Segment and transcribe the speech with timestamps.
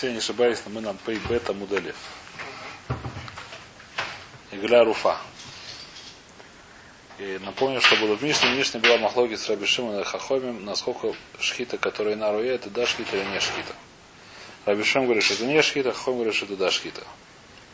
[0.00, 1.96] если я не ошибаюсь, мы нам пей бета мудалев.
[4.50, 5.18] Игля руфа.
[7.18, 8.54] И напомню, что было в Мишне.
[8.54, 12.86] В Мишне была махлоги с Рабишимом и Хахомим, насколько шхита, который на руе, это да
[12.86, 13.74] шхита или не шхита.
[14.64, 17.02] Рабишим говорит, что это не шхита, Хахом говорит, что это да шхита.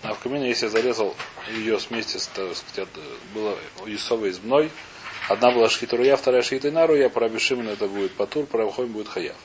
[0.02, 1.14] А в камине, если я зарезал
[1.48, 2.88] ее вместе с, так сказать,
[3.34, 3.56] было
[3.86, 4.72] Юсова из мной,
[5.28, 8.88] одна была шхита руя, вторая шхита на руя, по Рабишиму это будет патур, по Рабхоме
[8.88, 9.36] будет хаяв.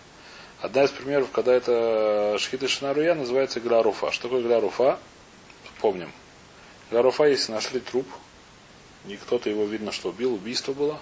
[0.61, 4.11] Одна из примеров, когда это шхита шинаруя, называется игра руфа.
[4.11, 4.99] Что такое игра руфа?
[5.79, 6.11] Помним.
[6.89, 8.05] Игра руфа, если нашли труп,
[9.07, 10.99] и кто-то его видно, что убил, убийство было.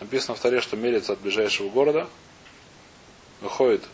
[0.00, 2.06] Написано в таре, что мерится от ближайшего города.
[3.40, 3.84] Выходит,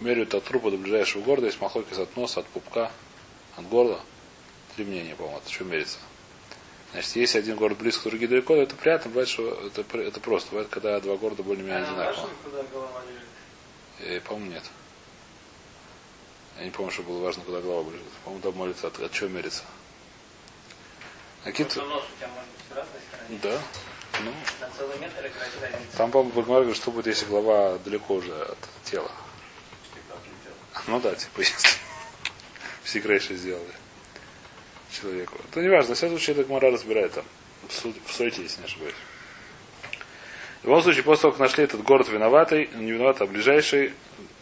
[0.00, 2.90] меряют от трупа до ближайшего города, есть махлокис от носа, от пупка,
[3.56, 4.00] от горла.
[4.74, 5.98] Три мнения, по-моему, это что мерится.
[6.92, 10.50] Значит, если один город близко, другие далеко, это приятно, бывает, что это, это просто.
[10.52, 12.30] Бывает, когда два города более-менее одинаково.
[14.00, 14.64] Э, по-моему, нет.
[16.58, 18.06] Я не помню, что было важно, куда голова лежит.
[18.24, 19.62] По-моему, там молится от, от чего мерится.
[21.44, 21.84] А какие-то...
[23.42, 23.60] Да.
[24.24, 24.32] Ну,
[25.96, 29.10] там, по-моему, Багмар говорит, что будет, если голова далеко уже от тела.
[30.86, 31.68] Ну да, типа, если
[32.82, 33.74] все крейши сделали
[34.90, 35.38] человеку.
[35.50, 37.24] Это не важно, в всяком случае, это Гмара разбирает там.
[37.68, 38.94] В сойте, если не ошибаюсь.
[40.62, 43.92] В любом случае, после того, как нашли этот город виноватый, не виноват, а ближайший,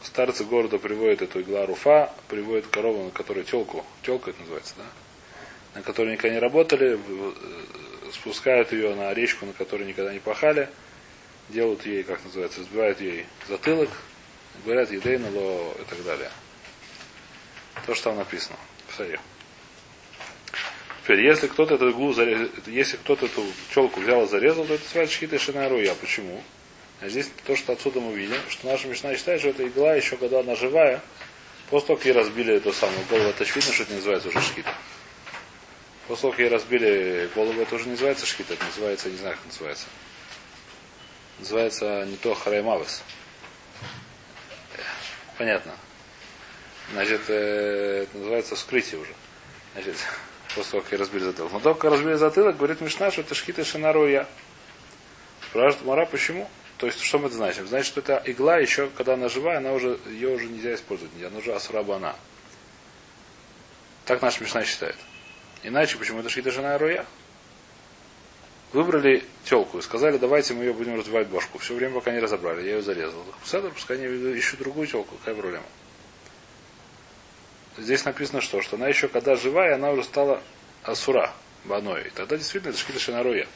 [0.02, 4.84] старцы города приводят эту игла руфа, приводят корову, на которой телку, телка это называется, да?
[5.74, 7.32] На которой никогда не работали, э,
[8.12, 10.70] спускают ее на речку, на которой никогда не пахали,
[11.50, 13.90] делают ей, как называется, сбивают ей затылок,
[14.64, 16.30] говорят едей нало и так далее.
[17.84, 18.56] То, что там написано
[18.88, 19.20] в Саре.
[21.06, 25.14] Теперь, если кто-то эту зарезал, если кто-то эту челку взял и зарезал, то это называется
[25.14, 25.94] шхита шинаруя.
[25.94, 26.42] Почему?
[27.00, 30.16] А здесь то, что отсюда мы видим, что наша мечта считает, что эта игла еще
[30.16, 31.00] когда она живая,
[31.70, 34.40] после того, как ей разбили эту самую голову, это очевидно, что это не называется уже
[34.40, 34.74] шхита.
[36.08, 39.36] После того, как ей разбили голову, это уже не называется шхита, это называется, не знаю,
[39.36, 39.86] как называется.
[41.38, 43.04] Называется не то хараймавес.
[45.38, 45.72] Понятно.
[46.92, 49.14] Значит, э, это называется вскрытие уже.
[49.74, 49.94] Значит,
[50.56, 51.52] после того, как я разбили затылок.
[51.52, 54.26] Но только разбили затылок, говорит Мишна, что это шхита шинаруя.
[55.50, 56.48] Спрашивает Мара, почему?
[56.78, 57.66] То есть, что мы это значим?
[57.66, 61.12] Значит, что эта игла еще, когда она живая, она уже, ее уже нельзя использовать.
[61.22, 62.16] Она уже асурабана.
[64.06, 64.96] Так наш Мишна считает.
[65.62, 67.06] Иначе, почему это шхита шинаруя?
[68.72, 71.58] Выбрали телку и сказали, давайте мы ее будем разбивать башку.
[71.58, 72.66] Все время, пока не разобрали.
[72.66, 73.22] Я ее зарезал.
[73.44, 74.06] Седр, пускай они
[74.36, 75.16] ищут другую телку.
[75.16, 75.64] Какая проблема?
[77.78, 78.62] Здесь написано что?
[78.62, 80.42] Что она еще когда живая, она уже стала
[80.82, 81.32] асура,
[81.64, 82.06] баной.
[82.06, 83.46] И тогда действительно это шкита шинаруя.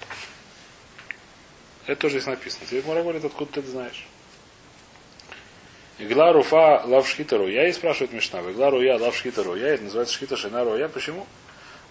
[1.87, 2.67] Это тоже здесь написано.
[2.67, 4.07] Теперь Мара говорит, откуда ты это знаешь.
[5.99, 7.49] Игла руфа лав шхитару.
[7.49, 8.41] Я и спрашивает Мишна.
[8.41, 9.55] Игла руя лав шхитару.
[9.55, 10.77] Я это называется шхита шинару.
[10.77, 11.27] Я почему?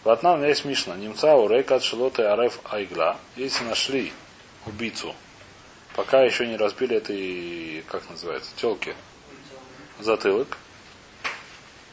[0.04, 0.96] Ватна у меня есть Мишна.
[0.96, 3.20] Немца у рейка шелоты ареф айгла.
[3.36, 4.14] Если нашли
[4.66, 5.16] убийцу,
[5.96, 8.96] пока еще не разбили этой, как называется, телки,
[10.00, 10.58] затылок,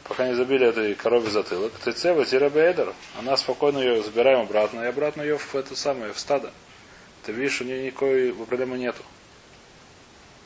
[0.07, 5.21] пока не забили этой корове затылок, Тецева Тирабейдер, она спокойно ее забираем обратно, и обратно
[5.21, 6.51] ее в это самое, в стадо.
[7.25, 9.01] Ты видишь, у нее никакой проблемы нету.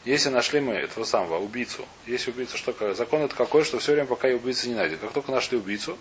[0.03, 4.07] Если нашли мы этого самого убийцу, если убийца что закон это какой, что все время
[4.07, 4.99] пока и убийца не найдет.
[4.99, 5.97] Как только нашли убийцу,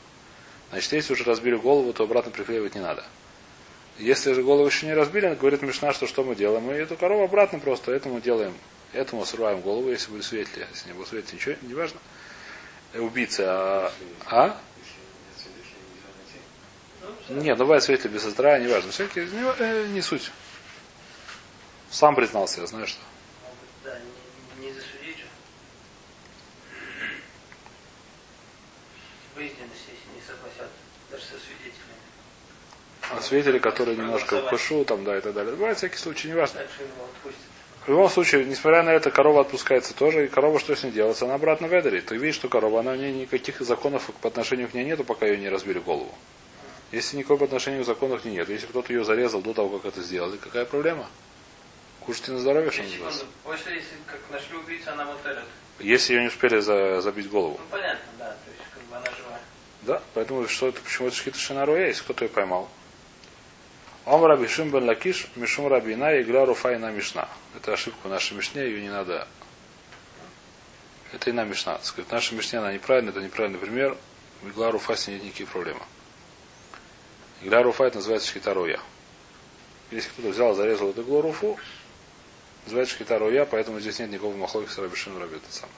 [0.70, 3.04] значит, если уже разбили голову, то обратно приклеивать не надо.
[3.98, 6.64] Если же голову еще не разбили, говорит Мишна, что что мы делаем?
[6.64, 8.54] Мы эту корову обратно просто этому делаем,
[8.94, 10.66] этому срываем голову, если будет светлее.
[10.72, 12.00] Если не будет светлее, ничего, не важно
[12.94, 13.92] убийцы, а...
[14.26, 14.56] а?
[17.28, 18.90] Нет, ну, бывает свидетели без отра, неважно.
[18.90, 20.32] Всякие, не, э, не суть.
[21.90, 23.00] Сам признался, я знаю, что.
[23.84, 23.96] Да,
[24.58, 25.24] не, не засудить же.
[29.36, 29.62] Если
[30.14, 30.70] не согласят,
[31.10, 31.94] даже со свидетелями.
[33.10, 35.52] А свидетели, которые немножко в кушу, там, да, и так далее.
[35.52, 36.60] Бывает всякие случаи, неважно.
[36.60, 36.82] Дальше.
[37.86, 41.24] В любом случае, несмотря на это, корова отпускается тоже, и корова что с ней делается?
[41.24, 42.06] Она обратно ведерит.
[42.06, 45.26] Ты видишь, что корова, она у нее никаких законов по отношению к ней нету, пока
[45.26, 46.14] ее не разбили голову.
[46.92, 50.02] Если никакого по отношению к ней нет, если кто-то ее зарезал до того, как это
[50.02, 51.06] сделали, какая проблема?
[52.00, 53.24] Кушайте на здоровье, что называется.
[53.44, 55.44] После, если как нашли убийцу, она мотелит.
[55.78, 57.58] Если ее не успели за, забить голову.
[57.58, 59.40] Ну понятно, да, то есть как бы она живая.
[59.82, 62.68] Да, поэтому что это, почему это шхита шинаруя, если кто-то ее поймал.
[64.06, 67.28] Ом раби Шим бен Лакиш, Мишум рабина и Гля Руфайна Мишна.
[67.54, 69.28] Это ошибка в нашей Мишне, ее не надо.
[71.12, 71.78] Это и на Мишна.
[71.82, 73.96] Сказать, наша Мишне, она неправильная, это неправильный пример.
[74.42, 75.76] Игла Руфа с ней нет никаких проблем.
[77.42, 78.80] Игла Руфа это называется шхитаруя.
[79.90, 81.58] Если кто-то взял, зарезал эту иглу Руфу,
[82.64, 85.74] называется шхитаруя, поэтому здесь нет никакого махлоки с Рабишин Раби это самое.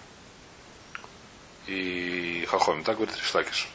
[1.67, 2.83] И хахоми.
[2.83, 3.69] Так говорит Ришлакиш.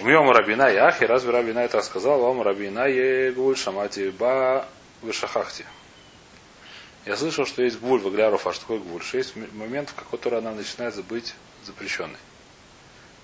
[0.00, 2.20] Умьем рабина яхи, разве рабина это сказал?
[2.20, 4.66] Вам рабина егуль шамати ба
[5.02, 5.64] вышахахти.
[7.06, 9.02] Я слышал, что есть гвуль в Агляров, а что такое гвуль?
[9.02, 12.18] Что есть момент, в который она начинает быть запрещенной.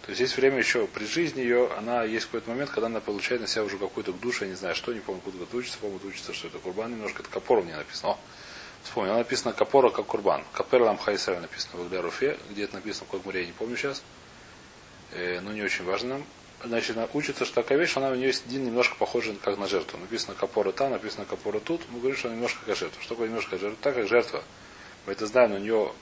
[0.02, 3.40] То есть есть время еще при жизни ее, она есть какой-то момент, когда она получает
[3.40, 6.00] на себя уже какую-то душу, я не знаю, что, не помню, куда это учится, по-моему,
[6.06, 8.12] учится, что это курбан немножко, это капор мне написано.
[8.12, 8.18] О,
[8.84, 10.44] вспомнил, написано капора как курбан.
[10.52, 14.02] Капер лам хайсер написано в Агляруфе, где это написано в Когмуре, я не помню сейчас,
[15.12, 16.24] э, но не очень важно нам.
[16.62, 19.98] Значит, учится, что такая вещь, она у нее есть один немножко похожа как на жертву.
[19.98, 21.80] Написано капора там, написано капора тут.
[21.88, 23.00] Мы говорим, что она немножко как жертва.
[23.00, 23.78] Что такое немножко жертва?
[23.80, 24.42] Так как жертва.
[25.06, 25.92] Мы это знаем, у нее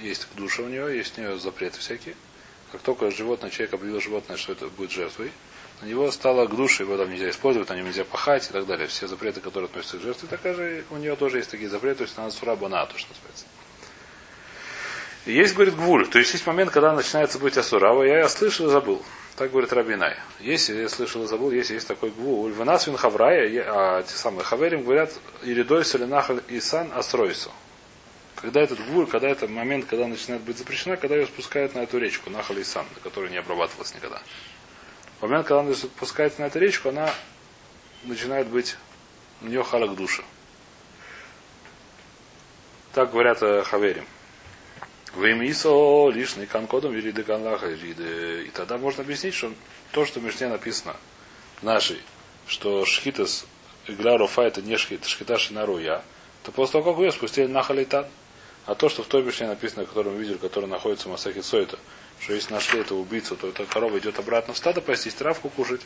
[0.00, 2.14] есть душа у нее, есть у нее запреты всякие.
[2.72, 5.30] Как только животное, человек объявил животное, что это будет жертвой,
[5.82, 8.66] на него стало к душе, его там нельзя использовать, на нем нельзя пахать и так
[8.66, 8.86] далее.
[8.86, 12.04] Все запреты, которые относятся к жертве, такая же у нее тоже есть такие запреты, то
[12.04, 13.44] есть она сурабана, то, что называется.
[15.26, 16.08] Есть, говорит, гвуль.
[16.08, 18.02] То есть есть момент, когда начинается быть асурава.
[18.02, 19.02] Я слышал и забыл.
[19.36, 20.16] Так говорит Рабинай.
[20.40, 22.52] Если я слышал и забыл, если есть такой гвуль.
[22.52, 25.12] Венас вин хаврая, а те самые хаверим говорят,
[25.42, 27.50] иридой солинахаль исан асройсу.
[28.42, 31.98] Когда этот гвуль, когда это момент, когда начинает быть запрещена, когда ее спускают на эту
[31.98, 34.20] речку, Нахаль Исан, на которой не обрабатывалась никогда.
[35.20, 37.08] В момент, когда она спускается на эту речку, она
[38.02, 38.76] начинает быть,
[39.42, 40.24] у нее халак души.
[42.92, 44.06] Так говорят э, Хаверим.
[45.14, 49.52] Веймисо лишний канкодом вириды канлаха И тогда можно объяснить, что
[49.92, 50.96] то, что в Мишне написано
[51.60, 52.00] в нашей,
[52.46, 53.44] что шхитас
[53.86, 56.02] Гляруфа это не шхит, шхита шинаруя,
[56.44, 58.06] то после того, как ее спустили на халитан,
[58.64, 61.78] а то, что в той Мишне написано, которую мы видели, который находится в Масахе Сойта,
[62.20, 65.82] что если нашли эту убийцу, то эта корова идет обратно в стадо пастись, травку кушать.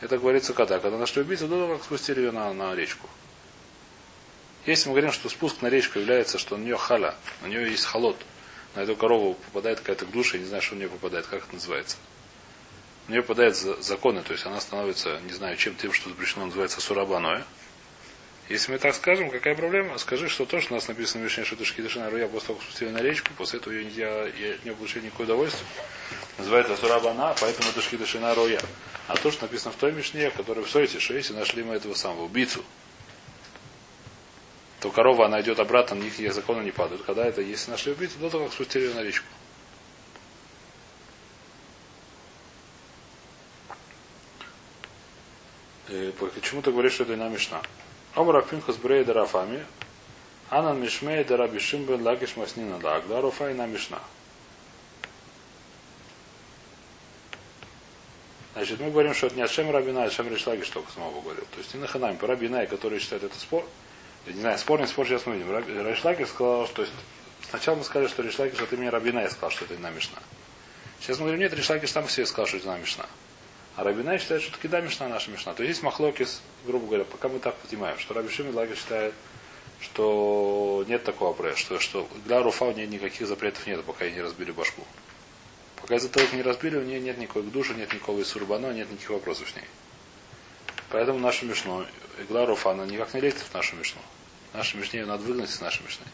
[0.00, 0.80] Это говорится когда?
[0.80, 3.08] Когда нашли убийцу, до как спустили ее на, на речку.
[4.66, 7.84] Если мы говорим, что спуск на речку является, что на нее халя, на нее есть
[7.86, 8.16] холод,
[8.74, 11.54] на эту корову попадает какая-то душа, я не знаю, что у нее попадает, как это
[11.54, 11.96] называется.
[13.08, 16.80] На нее попадают законы, то есть она становится, не знаю, чем тем, что запрещено, называется
[16.80, 17.44] сурабаное.
[18.48, 19.96] Если мы так скажем, какая проблема?
[19.98, 22.58] Скажи, что то, что у нас написано в Мишне, что это шкидашина руя, после того,
[22.58, 25.64] как спустили на речку, после этого ее нельзя, я не получили никакое удовольствие.
[26.36, 28.60] Называется сурабана, поэтому это шкидашина руя.
[29.06, 31.94] А то, что написано в той Мишне, в которой в Сойте, если нашли мы этого
[31.94, 32.64] самого убийцу,
[34.80, 37.02] то корова, она идет обратно, на них законы не падают.
[37.02, 39.26] Когда это, если нашли убийцу, до того, как спустили ее на речку.
[45.88, 47.60] И почему ты говоришь, что это не Мишна?
[48.14, 49.66] Омра Пинхас Брей Дарафами,
[50.48, 54.00] Анан Мишмей Дараби Шимбен Лагиш Маснина Даг, Даруфа на Мишна.
[58.54, 61.44] Значит, мы говорим, что это не Ашем Рабина, а Ашем Ришлагиш только самого говорил.
[61.52, 63.66] То есть не Наханаем, по Рабинай, который считает это спор,
[64.26, 65.56] я не знаю, спор, не спор, сейчас мы видим.
[65.86, 66.94] Ришлагиш сказал, что есть,
[67.48, 70.18] сначала мы сказали, что Ришлагиш от имени Рабина сказал, что это не на Мишна.
[71.00, 73.06] Сейчас мы говорим, нет, Ришлагиш сам все сказал, что это на Мишна.
[73.76, 75.54] А Рабинай считает, что таки да, Мишна наша Мишна.
[75.54, 79.14] То есть есть махлокис, грубо говоря, пока мы так понимаем, что Раби Шимон Лагер считает,
[79.80, 84.12] что нет такого апрея, что, что для Руфа у нее никаких запретов нет, пока ей
[84.12, 84.84] не разбили башку.
[85.80, 89.10] Пока из-за того, не разбили, у нее нет никакой души, нет никакого сурбана, нет никаких
[89.10, 89.64] вопросов с ней.
[90.90, 91.86] Поэтому нашу Мишну,
[92.18, 94.00] игла Руфа, она никак не лезет в нашу Мишну.
[94.52, 96.04] Нашу Мишне надо выгнать из нашей Мишны.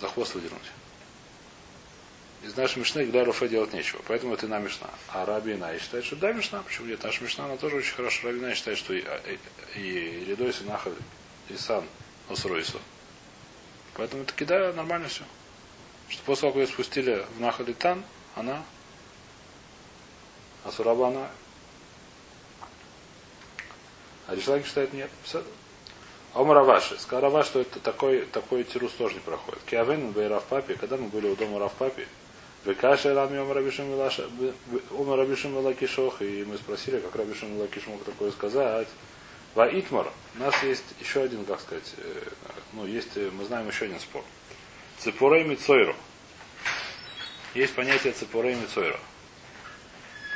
[0.00, 0.70] За хвост выдернуть.
[2.44, 4.00] Из нашей Мишны Игда Руфе делать нечего.
[4.06, 4.88] Поэтому это на Мишна.
[5.08, 6.62] А Раби Инай считает, что да, Мишна.
[6.62, 7.02] Почему нет?
[7.02, 8.28] Наша Мишна, она тоже очень хорошо.
[8.28, 9.02] Раби Инай считает, что и,
[9.74, 10.94] и, и Ридой Синахаль,
[11.48, 11.84] и Сан,
[12.28, 12.80] Осройсу.
[13.94, 15.24] Поэтому таки да, нормально все.
[16.08, 18.04] Что после того, как ее спустили в Нахалитан,
[18.36, 18.62] она
[20.64, 21.30] Асураба она
[24.26, 25.10] а Ришлаки считает нет.
[25.24, 25.42] Все.
[26.34, 26.98] Омар Раваши.
[26.98, 29.60] Сказал Раваш, что это такой, такой тирус тоже не проходит.
[29.66, 32.06] Киавен в Равпапе, когда мы были у дома Равпапе,
[32.64, 33.56] Векаша Рами Омар
[35.18, 38.88] Рабишим Лакишох, и мы спросили, как Рабишим Лакиш мог такое сказать.
[39.54, 40.12] Ва Итмар.
[40.34, 41.94] У нас есть еще один, как сказать,
[42.74, 44.22] ну, есть, мы знаем еще один спор.
[44.98, 45.94] Цепурей Мицойру.
[47.54, 48.98] Есть понятие цепурей Мицойру.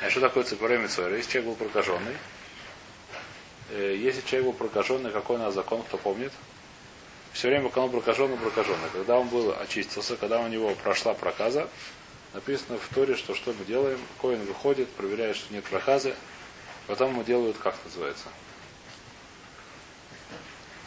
[0.02, 1.16] А что такое цепурей Мицойру?
[1.16, 2.16] Если человек был прокаженный,
[3.72, 6.32] если человек был прокаженный, какой у нас закон, кто помнит?
[7.32, 8.88] Все время, пока он прокаженный, прокаженный.
[8.92, 11.68] Когда он был очистился, когда у него прошла проказа,
[12.34, 16.14] написано в Торе, что что мы делаем, коин выходит, проверяет, что нет проказы,
[16.86, 18.28] потом ему делают, как называется,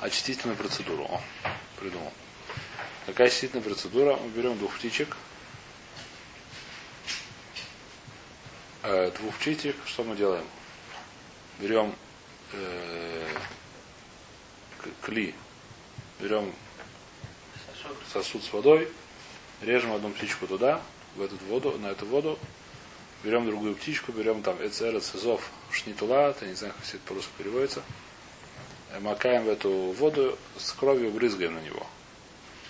[0.02, 1.04] очистительную процедуру.
[1.06, 1.22] О,
[1.80, 2.12] придумал.
[3.06, 4.18] Какая очистительная процедура?
[4.18, 5.16] Мы берем двух птичек,
[8.84, 10.46] э, двух птичек, что мы делаем?
[11.60, 11.96] Берем
[15.02, 15.34] кли,
[16.20, 16.54] берем
[18.12, 18.88] сосуд с водой,
[19.62, 20.82] режем одну птичку туда,
[21.16, 22.40] в эту воду, на эту воду,
[23.24, 27.32] берем другую птичку, берем там эцер, эцезов, шнитула, я не знаю, как все это по-русски
[27.38, 27.84] переводится,
[28.92, 31.86] э, макаем в эту воду, с кровью брызгаем на него.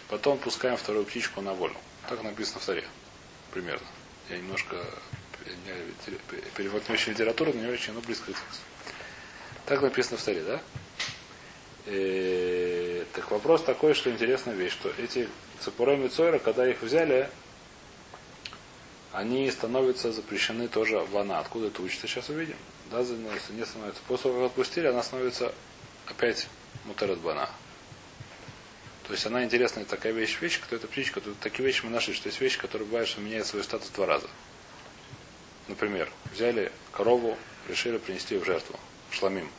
[0.09, 1.75] Потом пускаем вторую птичку на волю.
[2.09, 2.85] Так написано в таре.
[3.51, 3.87] Примерно.
[4.29, 4.85] Я немножко
[6.55, 8.61] перевод не очень литературы, но не очень, но близко к тексту.
[9.65, 10.61] Так написано в таре, да?
[11.85, 15.27] И, э, так вопрос такой, что интересная вещь, что эти
[15.59, 17.29] цепурами Цойра, когда их взяли,
[19.11, 21.39] они становятся запрещены тоже в она.
[21.39, 22.57] Откуда это учится, сейчас увидим.
[22.89, 24.01] Да, не становится.
[24.07, 25.53] После того, как отпустили, она становится
[26.07, 26.47] опять
[26.85, 27.49] мутерет бана.
[29.07, 32.13] То есть она интересная такая вещь, вещь, кто это птичка, тут такие вещи мы нашли,
[32.13, 34.27] что есть вещи, которые бывают, что меняют свой статус два раза.
[35.67, 38.79] Например, взяли корову, решили принести в жертву.
[39.13, 39.49] Шламим.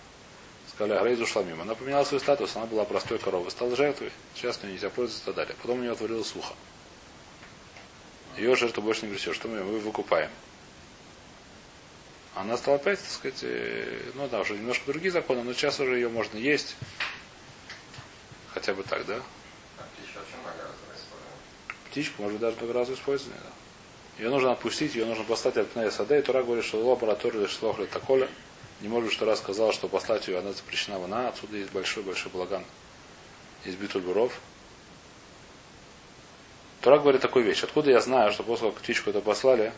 [0.69, 1.61] Сказали, Агрейзу шламим.
[1.61, 5.23] Она поменяла свой статус, она была простой коровой, стала жертвой, сейчас у нее нельзя пользоваться
[5.23, 5.57] и так далее.
[5.63, 6.55] Потом у нее отворилось сухо.
[8.37, 9.37] Ее жертву больше не пресешь.
[9.37, 10.31] Что мы ее выкупаем?
[12.35, 15.95] Она стала опять, так сказать, э, ну да, уже немножко другие законы, но сейчас уже
[15.95, 16.75] ее можно есть.
[18.53, 19.21] Хотя бы так, да?
[19.79, 23.51] А птичка очень Птичку может даже многоразовую использовать, да.
[24.19, 27.87] Ее нужно отпустить, ее нужно послать от Пнея Саде, и Тура говорит, что лаборатория шлохля
[27.87, 28.29] таколя.
[28.85, 32.31] Не может, что раз сказал, что послать ее, она запрещена в она, отсюда есть большой-большой
[32.31, 32.63] благан.
[33.65, 34.39] Есть битульбуров.
[36.83, 37.63] Тура говорит такую вещь.
[37.65, 39.73] Откуда я знаю, что после как птичку это послали,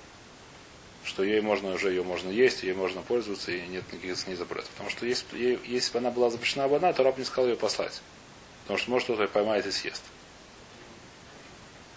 [1.05, 4.35] что ей можно уже ее можно есть, ей можно пользоваться, и нет никаких с ней
[4.35, 4.71] запретов.
[4.71, 7.57] Потому что если, если бы она была запрещена в одна, то раб не сказал ее
[7.57, 8.03] послать.
[8.63, 10.03] Потому что может кто-то поймает и съест.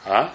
[0.05, 0.31] А?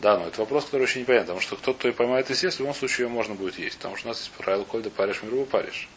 [0.00, 2.60] Да, но это вопрос, который очень непонятен, потому что кто-то ее поймает и съест, в
[2.60, 3.76] любом случае ее можно будет есть.
[3.78, 5.88] Потому что у нас есть правило кольда паришь миру паришь.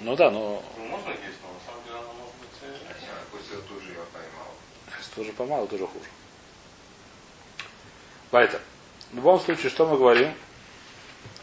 [0.00, 0.62] Ну да, но...
[0.76, 2.50] Ну, можно есть, но на самом деле она может быть...
[3.32, 4.52] Пусть ее тоже ее поймал.
[4.98, 6.04] Если тоже поймал, тоже хуже.
[8.30, 8.60] Вайтер.
[9.10, 10.34] В любом случае, что мы говорим?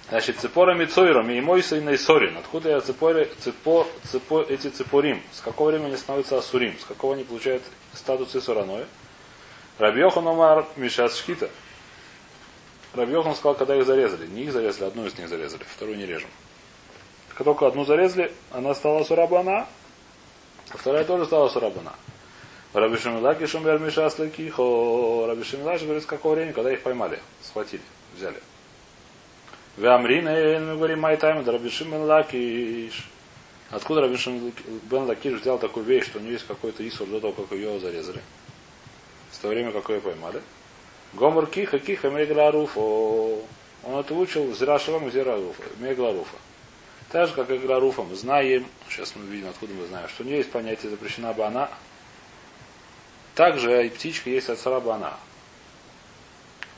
[0.09, 2.37] Значит, цепорами цойром и мой сын и сорин.
[2.37, 5.23] Откуда я цепоре, цепо, цепо, эти цепорим?
[5.33, 6.77] С какого времени становятся асурим?
[6.79, 8.85] С какого они получают статус исураной?
[9.79, 11.49] Рабьехан Омар Мишас Шхита.
[12.93, 14.27] Рабьехан сказал, когда их зарезали.
[14.27, 16.29] Не их зарезали, одну из них зарезали, вторую не режем.
[17.29, 19.67] Как только одну зарезали, она стала сурабана,
[20.69, 21.93] а вторая тоже стала сурабана.
[22.73, 25.25] Раби Шамилаки Шумер Мишас Лекихо.
[25.27, 27.81] Раби Шамилаки говорит, с какого времени, когда их поймали, схватили,
[28.15, 28.41] взяли.
[29.77, 33.09] В Амрина мы говорим Майтайм, Шимон Лакиш.
[33.71, 34.17] Откуда Раби
[34.83, 37.79] Бен Лакиш взял такую вещь, что у него есть какой-то исур до того, как ее
[37.79, 38.21] зарезали?
[39.31, 40.41] С того времени, как ее поймали.
[41.13, 42.79] Гомор Киха, Киха, Мегла Руфа.
[42.79, 46.37] Он это учил Зирашевым Зира Руфа, Мегла Руфа.
[47.11, 50.25] Так же, как игра Руфа, мы знаем, сейчас мы видим, откуда мы знаем, что у
[50.25, 51.69] нее есть понятие запрещена бы она,
[53.35, 55.17] также и птичка есть от сарабана.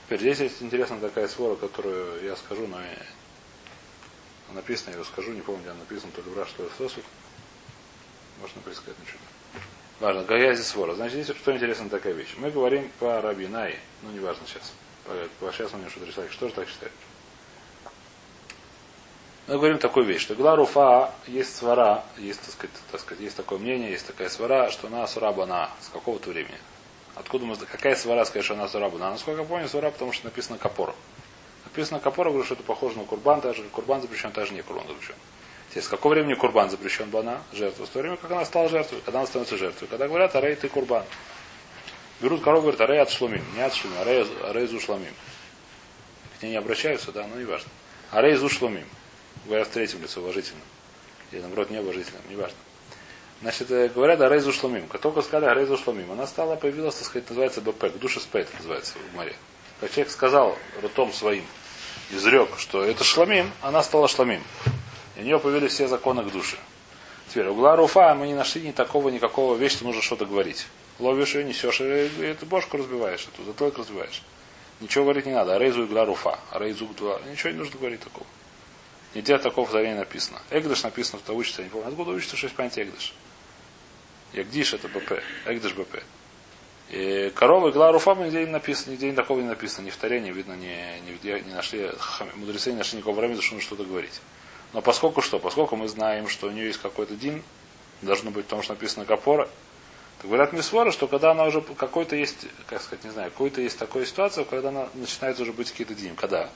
[0.05, 2.77] Теперь здесь есть интересная такая свора, которую я скажу, но
[4.53, 6.77] написано, я ее скажу, не помню, где написано, то ли в Раш, то ли в
[6.77, 7.03] Сосуд.
[8.41, 9.19] Можно предсказать ничего.
[9.99, 10.23] Важно,
[10.55, 10.95] здесь свора.
[10.95, 12.33] Значит, здесь что интересная такая вещь.
[12.37, 14.73] Мы говорим по Рабинай, ну не важно сейчас.
[15.39, 16.31] По, сейчас у меня что-то рисовать.
[16.31, 16.91] Что же так считает?
[19.47, 23.35] Мы говорим такую вещь, что Гла Руфа есть свара, есть, так сказать, так сказать, есть
[23.35, 26.57] такое мнение, есть такая свара, что она сурабана с какого-то времени.
[27.15, 29.11] Откуда мы какая свара сказать, что она сурабана?
[29.11, 30.95] Насколько я помню, свара, потому что написано капор.
[31.65, 35.15] Написано капора, говорю, что это похоже на курбан, даже курбан запрещен, даже не курбан запрещен.
[35.81, 37.85] С какого времени курбан запрещен бана, жертва?
[37.85, 39.87] С того времени, как она стала жертвой, когда она становится жертвой.
[39.87, 41.03] Когда говорят, арей ты курбан.
[42.21, 43.43] Берут корову, говорят, арей от шлумим.
[43.55, 45.13] Не от шлумим, арей, арей зу шлумим.
[46.39, 47.69] К ней не обращаются, да, но не важно.
[48.11, 48.85] Арей зу шлумим
[49.45, 50.63] говорят в третьем лице уважительном.
[51.31, 52.57] Или наоборот неуважительном, неважно.
[53.41, 54.87] Значит, э, говорят о Рейзу Шломим.
[54.87, 58.47] Как только сказали о Рейзу Шломим, она стала, появилась, так сказать, называется БП, душа спейт
[58.57, 59.35] называется в море.
[59.81, 61.43] Как человек сказал ртом своим,
[62.11, 64.41] изрек, что это Шломим, она стала Шломим.
[65.15, 66.57] И у нее появились все законы к душе.
[67.29, 70.67] Теперь, угла Руфа мы не нашли ни такого, никакого вещи, что нужно что-то говорить.
[70.99, 71.83] Ловишь ее, несешь, и
[72.23, 74.21] эту бошку разбиваешь, эту затылок разбиваешь.
[74.79, 75.55] Ничего говорить не надо.
[75.55, 76.39] А рейзу игла руфа.
[76.51, 76.87] А рейзу
[77.29, 78.25] Ничего не нужно говорить такого.
[79.15, 80.41] Нигде такого в написано.
[80.49, 81.87] Эгдыш написано, кто учится, я не помню.
[81.87, 83.13] Откуда учится, что есть понятие Эгдыш?
[84.33, 85.21] Ягдиш это БП.
[85.45, 86.03] Эгдыш БП.
[86.89, 90.31] И корова и Гларуфа нигде не написано, нигде такого не написано, ни в Таре, не
[90.31, 91.89] видно, не, не, не нашли,
[92.35, 94.19] мудрецы не нашли никакого времени, что нужно что-то говорить.
[94.73, 95.39] Но поскольку что?
[95.39, 97.43] Поскольку мы знаем, что у нее есть какой-то дин,
[98.01, 99.47] должно быть, потому что написано капора,
[100.21, 103.77] то говорят Мисвора, что когда она уже какой-то есть, как сказать, не знаю, какой-то есть
[103.77, 106.15] такая ситуация, когда она начинает уже быть какие-то дин.
[106.15, 106.49] Когда?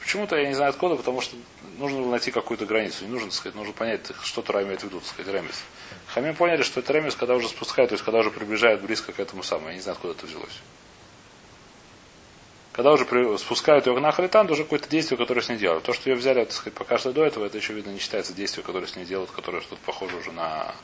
[0.00, 1.36] Почему-то я не знаю откуда, потому что
[1.78, 3.04] нужно было найти какую-то границу.
[3.04, 5.62] Не нужно так сказать, нужно понять, что Тура имеет в виду, так сказать, ремес.
[6.06, 9.20] Хамим поняли, что это ремес, когда уже спускают, то есть когда уже приближают близко к
[9.20, 9.68] этому самому.
[9.68, 10.58] Я не знаю, откуда это взялось.
[12.80, 15.84] Когда уже спускают ее на халитан, то уже какое-то действие, которое с ней делают.
[15.84, 18.32] То, что ее взяли, так сказать, пока что до этого, это еще, видно, не считается
[18.32, 20.74] действие, которое с ней делают, которое что-то похоже уже на,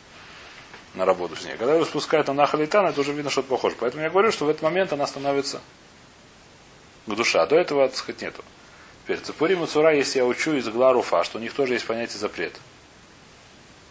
[0.92, 1.56] на работу с ней.
[1.56, 3.76] Когда ее спускают на халитан, это уже видно что-то похоже.
[3.80, 5.62] Поэтому я говорю, что в этот момент она становится
[7.06, 7.38] к душе.
[7.38, 8.44] А до этого, так сказать, нету.
[9.04, 12.18] Теперь, Цепурим и Цура, если я учу из Гларуфа, что у них тоже есть понятие
[12.18, 12.60] запрета.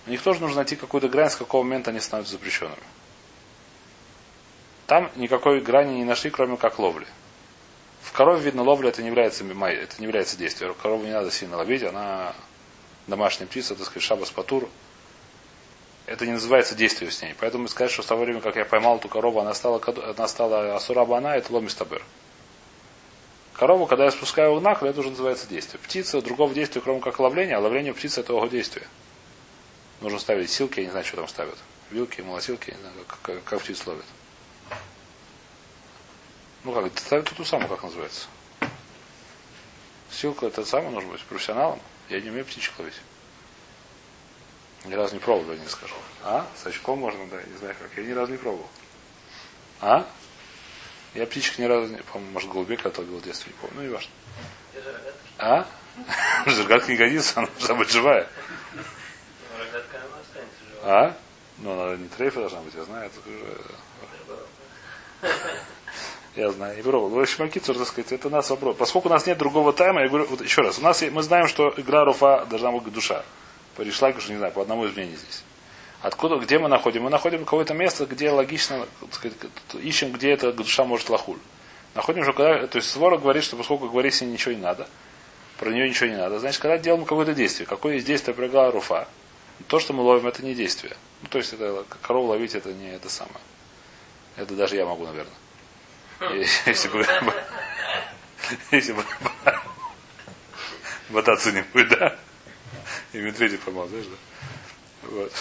[0.05, 2.77] У них тоже нужно найти какую-то грань, с какого момента они становятся запрещенными.
[4.85, 7.07] Там никакой грани не нашли, кроме как ловли.
[8.05, 10.75] В корове, видно, ловля это не является, это не является действием.
[10.75, 12.35] Корову не надо сильно ловить, она
[13.07, 14.69] домашняя птица, так сказать, шабас патур.
[16.05, 17.33] Это не называется действием с ней.
[17.39, 19.81] Поэтому сказать, что с того времени, как я поймал эту корову, она стала,
[20.15, 22.03] она стала асураба, она это ломистабер.
[23.53, 25.79] Корову, когда я спускаю в нахуй, это уже называется действие.
[25.81, 28.85] Птица, другого действия, кроме как ловления, а ловление птицы это его действие.
[30.01, 31.57] Нужно ставить силки, я не знаю, что там ставят.
[31.89, 34.05] Вилки, молотилки, я не знаю, как, как, как птиц ловят.
[36.65, 38.27] Ну как, ставят ту самую, как называется.
[40.09, 41.79] Силка это самое нужно быть профессионалом.
[42.09, 42.99] Я не умею птичек ловить.
[44.85, 45.93] Ни разу не пробовал, я не скажу.
[46.23, 46.47] А?
[46.55, 47.95] С очком можно, да, не знаю как.
[47.95, 48.67] Я ни разу не пробовал.
[49.79, 50.07] А?
[51.13, 53.75] Я птичек ни разу не помню, может, голубей когда ловил в детстве, не помню.
[53.75, 54.11] Ну, не важно.
[55.37, 55.67] А?
[56.45, 58.27] Рогатка не годится, она должна быть живая.
[60.81, 61.15] А?
[61.59, 63.61] Ну, она не трейфа должна быть, я знаю, это уже...
[66.35, 67.11] Я знаю, не пробовал.
[67.11, 68.75] В общем, Акицур, так сказать, это нас вопрос.
[68.77, 71.47] Поскольку у нас нет другого тайма, я говорю, вот еще раз, у нас мы знаем,
[71.47, 73.23] что игра Руфа должна быть душа.
[73.77, 75.43] По Ришлайку, не знаю, по одному изменению здесь.
[76.01, 77.03] Откуда, где мы находим?
[77.03, 79.37] Мы находим какое-то место, где логично, сказать,
[79.81, 81.39] ищем, где эта душа может лохуль.
[81.93, 84.87] Находим же, когда, то есть Свора говорит, что поскольку говорить с ней ничего не надо,
[85.57, 89.07] про нее ничего не надо, значит, когда делаем какое-то действие, какое есть действие про руфа,
[89.67, 90.97] то, что мы ловим, это не действие.
[91.21, 93.39] Ну, то есть, это корову ловить, это не это самое.
[94.35, 95.33] Это даже я могу, наверное.
[96.65, 97.05] Если бы...
[98.71, 99.03] Если бы...
[101.09, 102.17] Ботаться не будет, да?
[103.13, 105.09] И медведя поймал, знаешь, да?
[105.09, 105.31] Вот.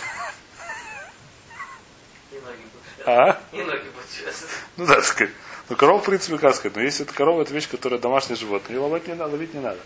[3.06, 3.40] А?
[3.52, 4.34] И ноги будут.
[4.76, 5.34] Ну да, так сказать.
[5.68, 6.76] Ну, корова, в принципе, как сказать.
[6.76, 8.76] Но если это корова, это вещь, которая домашнее животное.
[8.76, 9.78] Ее ловить не надо, ловить не надо.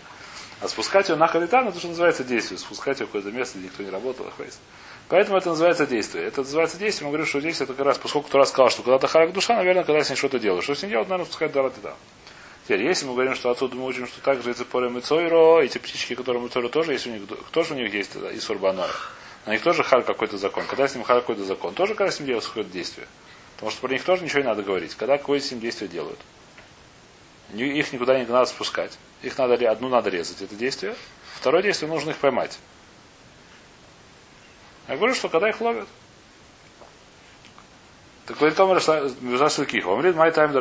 [0.61, 2.57] А спускать ее на халитан, это что называется действие.
[2.57, 4.57] Спускать ее в какое-то место, где никто не работал, охватит.
[5.07, 6.25] Поэтому это называется действие.
[6.25, 7.05] Это называется действие.
[7.05, 9.83] Мы говорим, что здесь это как раз, поскольку Тура сказал, что когда-то харак душа, наверное,
[9.83, 10.63] когда с ней что-то делают.
[10.63, 11.95] Что с ней делать, наверное, спускать дара да.
[12.65, 16.13] Теперь, если мы говорим, что отсюда мы учим, что также эти поры мицойро, эти птички,
[16.13, 18.85] которые мицойро тоже есть у них, тоже у них есть и сурбаной.
[19.45, 20.65] На них тоже халь какой-то закон.
[20.67, 23.07] Когда с ним халь какой-то закон, тоже когда с ним делают какое-то действие.
[23.55, 24.93] Потому что про них тоже ничего не надо говорить.
[24.93, 26.19] Когда какое с ним действие делают.
[27.53, 28.99] Их никуда не надо спускать.
[29.21, 30.95] Их надо, одну надо резать, это действие.
[31.35, 32.57] Второе действие нужно их поймать.
[34.87, 35.87] Я говорю, что когда их ловят.
[38.25, 39.87] Так говорит Томар Кихо.
[39.87, 40.51] Он говорит, май тайм.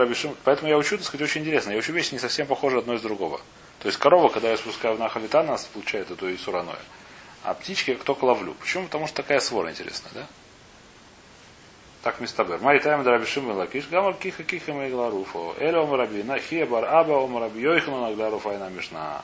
[0.45, 1.71] Поэтому я учу, так сказать, очень интересно.
[1.71, 3.41] Я учу вещи не совсем похожи одно из другого.
[3.81, 6.79] То есть корова, когда я спускаю в нахалита, нас получает эту исураное.
[7.45, 8.55] А птички я только ловлю.
[8.55, 8.85] Почему?
[8.85, 10.27] Потому что такая свора интересная, да?
[12.03, 12.59] Так мистабер.
[12.61, 13.89] Май тайм Рабишим Лакиш.
[13.89, 15.55] Гамар киха киха мейгларуфо.
[15.59, 16.23] Эля омараби.
[16.23, 17.61] Нахия бар аба омараби.
[17.61, 19.23] Йойхану нагларуфа и мишна.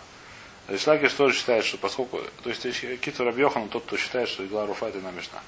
[0.69, 2.63] Ришлакиш тоже считает, что поскольку, то есть
[3.01, 5.41] Киту Рабьохан, тот, кто считает, что игла Руфа это намешна.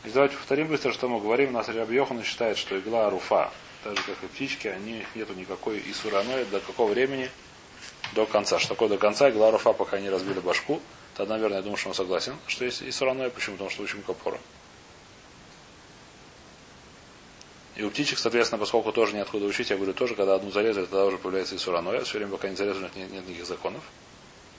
[0.00, 1.50] Значит, давайте повторим быстро, что мы говорим.
[1.50, 3.52] У нас Рабьохан считает, что игла Руфа,
[3.84, 7.30] так же как и птички, они нету никакой исураной до какого времени?
[8.14, 8.58] До конца.
[8.58, 9.30] Что такое до конца?
[9.30, 10.80] Игла Руфа, пока не разбили башку.
[11.14, 13.30] Тогда, наверное, я думаю, что он согласен, что есть исураной.
[13.30, 13.54] Почему?
[13.54, 14.40] Потому что учим капора.
[17.76, 21.06] И у птичек, соответственно, поскольку тоже неоткуда учить, я говорю, тоже, когда одну зарезали, тогда
[21.06, 22.04] уже появляется исураной.
[22.04, 23.82] Все время, пока не зарезали, нет, нет никаких законов.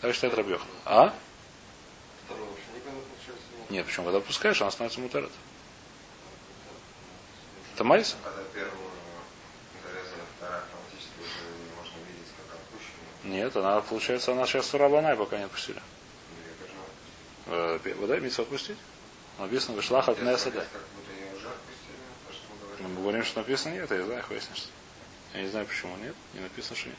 [0.01, 0.67] Так считает Рабьехан.
[0.83, 1.13] А?
[3.69, 4.05] Нет, почему?
[4.05, 5.31] Когда пускаешь, она становится мутерет.
[7.73, 8.17] Это майс?
[13.23, 15.81] Нет, она, получается, она сейчас сурабанай, пока не отпустили.
[17.47, 18.77] Вода имеется отпустить?
[19.39, 20.21] Написано, вышла от
[22.85, 22.87] Несада.
[22.87, 24.65] Мы говорим, что написано нет, я знаю, выяснишь.
[25.33, 26.15] Я не знаю, почему нет.
[26.33, 26.97] Не написано, что нет.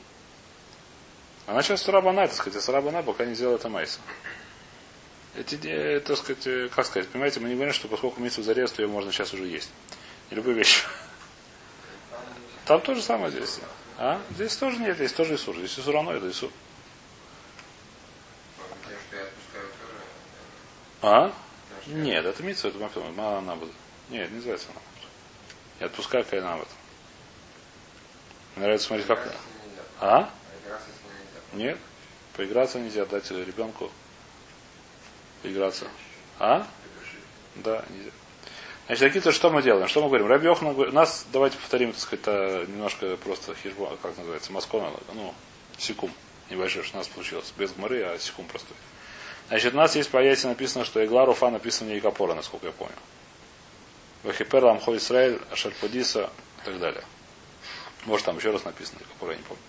[1.46, 4.00] Она сейчас сарабана, так сказать, а сарабана пока не сделала это майса.
[5.36, 8.72] Эти, э, так сказать, э, как сказать, понимаете, мы не говорим, что поскольку мису зарез,
[8.72, 9.70] то ее можно сейчас уже есть.
[10.30, 10.84] И любую вещь.
[12.64, 13.60] Там то же самое здесь.
[13.98, 14.20] А?
[14.30, 15.56] Здесь тоже нет, здесь тоже Исур.
[15.56, 16.50] Здесь Исур оно, это Исур.
[21.02, 21.32] А?
[21.86, 23.72] Нет, это митсу, это она будет.
[24.08, 24.80] Нет, не называется она.
[25.80, 26.68] Я отпускаю кайнават.
[28.54, 29.34] Мне нравится смотреть, как...
[30.00, 30.30] А?
[31.52, 31.78] Нет?
[32.36, 33.90] Поиграться нельзя, дать ребенку
[35.42, 35.86] поиграться.
[36.38, 36.66] А?
[37.56, 38.10] Да, нельзя.
[38.86, 39.88] Значит, какие-то что мы делаем?
[39.88, 40.28] Что мы говорим?
[40.28, 44.90] Раби Йохан, у нас, давайте повторим, так сказать, это немножко просто хижба, как называется, маскона,
[45.14, 45.34] ну,
[45.76, 46.10] секум
[46.50, 47.52] небольшой, что у нас получилось.
[47.56, 48.76] Без гморы, а секум простой.
[49.48, 52.72] Значит, у нас есть по Яйсе написано, что игла Руфа написана не Икапора, насколько я
[52.72, 52.94] помню.
[54.26, 56.30] Вахипер Ламхо Исраэль, Ашальпадиса
[56.62, 57.04] и так далее.
[58.06, 59.62] Может, там еще раз написано Икапора, я не помню.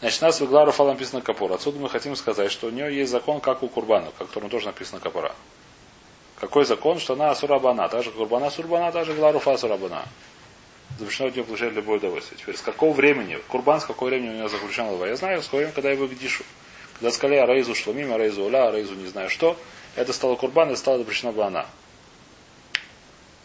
[0.00, 1.52] Значит, у нас в игла Руфа написано Капор.
[1.52, 4.66] Отсюда мы хотим сказать, что у нее есть закон, как у Курбана, в котором тоже
[4.66, 5.34] написано Капора.
[6.38, 10.04] Какой закон, что она Асурабана, та же Курбана Сурбана, та же Гларуфа Асурабана.
[10.98, 12.38] Запрещено от нее получать любое удовольствие.
[12.38, 15.06] Теперь, с какого времени, Курбан, с какого времени у него запрещено лова?
[15.06, 16.44] Я знаю, с какого времени, когда я его гдишу.
[16.98, 19.56] Когда сказали Арейзу Шломим, Арейзу Уля, Арейзу не знаю что,
[19.96, 21.66] это стало Курбан, это стало запрещено Бана.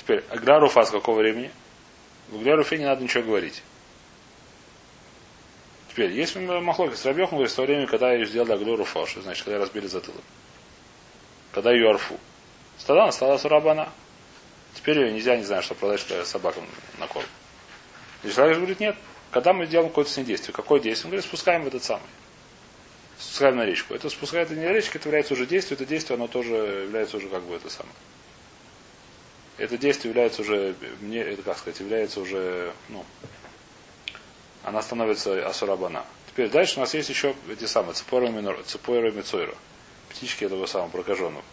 [0.10, 1.52] Теперь, Гляруфа с какого времени?
[2.30, 3.62] В Гляруфе не надо ничего говорить.
[5.92, 9.44] Теперь, есть Махлоки с Рабьехом, говорит, в то время, когда я сделал Аглюруфа, что значит,
[9.44, 10.24] когда разбили затылок.
[11.52, 12.20] Когда ее арфу.
[12.88, 13.88] Тогда она стала сурабана.
[14.74, 16.66] Теперь ее нельзя, не знаю, что продать собакам
[16.98, 17.28] на корм.
[18.24, 18.96] И человек говорит, нет,
[19.30, 21.06] когда мы делаем какое-то действие, какое действие?
[21.06, 22.10] Он говорит, спускаем в этот самый.
[23.20, 23.94] Спускаем на речку.
[23.94, 27.30] Это спускает не на речку, это является уже действие, это действие, оно тоже является уже
[27.30, 27.94] как бы это самое.
[29.60, 33.06] Это действие является уже, мне, это как сказать, является уже, ну,
[34.64, 36.06] она становится асурабана.
[36.28, 39.54] Теперь дальше у нас есть еще эти самые цепойра мицойра.
[40.10, 41.44] Птички этого самого прокаженного.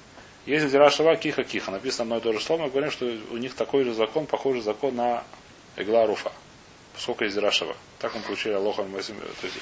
[0.46, 1.72] Есть Дира Шава Киха Киха.
[1.72, 2.62] Написано одно и то же слово.
[2.62, 5.24] Мы говорим, что у них такой же закон, похожий закон на
[5.76, 6.32] Игла Руфа.
[6.94, 7.76] Поскольку есть Дира Шава.
[7.98, 8.84] Так мы получили Алоха.
[8.84, 9.56] То есть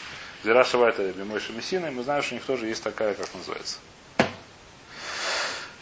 [0.45, 1.87] Дира Шава это Мимойша Мессина.
[1.87, 3.79] И мы знаем, что у них тоже есть такая, как называется.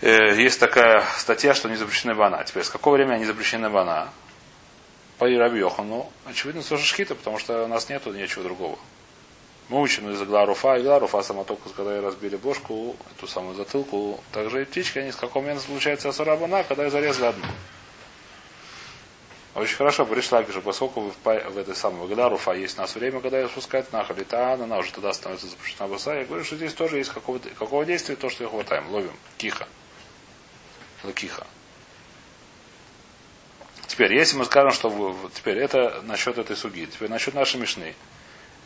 [0.03, 2.43] Э, есть такая статья, что они запрещены бана.
[2.43, 4.11] Теперь, с какого времени они запрещены бана?
[5.19, 8.77] По Раби Йохану, очевидно, тоже шхита, потому что у нас нету ничего другого.
[9.69, 10.77] Мы учим из игла руфа.
[10.81, 14.19] Игла руфа сама только, когда разбили бошку, эту самую затылку.
[14.33, 17.45] Также и птички, они с какого момента получается асарабана, когда я зарезали одну.
[19.55, 23.21] Очень хорошо пришла, что поскольку в, в этой самой игла руфа есть у нас время,
[23.21, 26.15] когда я спускает нахали, то она уже тогда становится запрещена баса.
[26.15, 29.15] Я говорю, что здесь тоже есть какого, какого действия, то, что ее хватаем, ловим.
[29.39, 29.69] Киха.
[31.03, 31.47] Лакиха.
[33.87, 37.95] Теперь, если мы скажем, что теперь это насчет этой суги, теперь насчет нашей мишны.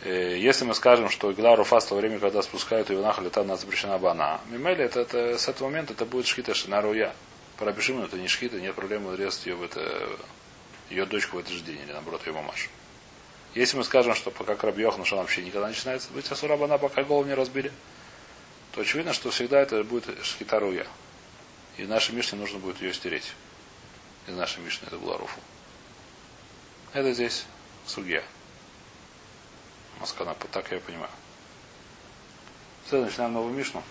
[0.03, 3.45] Э, если мы скажем, что игла руфа с того времени, когда спускают ее нахали, там
[3.45, 4.41] она запрещена бана.
[4.51, 7.13] Мимели, это, это, с этого момента это будет шхита шинаруя.
[7.59, 10.09] Парабишим, это не шхита, нет проблемы резать ее в это,
[10.91, 12.69] ее дочку в этот же день, или наоборот, ее мамашу.
[13.55, 17.27] Если мы скажем, что пока Крабьехан, что он вообще никогда начинается быть асурабана, пока голову
[17.27, 17.73] не разбили,
[18.73, 20.87] то очевидно, что всегда это будет шхитаруя.
[21.77, 23.33] И в нашей Мишне нужно будет ее стереть.
[24.27, 25.41] Из нашей Мишны это была руфу.
[26.93, 27.45] Это здесь
[27.87, 28.23] судья.
[30.01, 31.11] Маскана, так я понимаю.
[32.87, 33.83] Все, начинаем новую Мишну.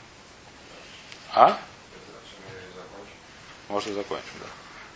[1.33, 1.59] А?
[3.69, 4.47] Может и закончим, да.